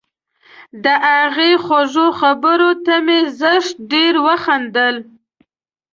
د 0.83 0.85
هغې 1.17 1.51
خوږو 1.63 2.07
خبرو 2.19 2.71
ته 2.85 2.95
مې 3.05 3.19
زښت 3.39 3.73
ډېر 3.91 4.13
وخندل 4.27 4.95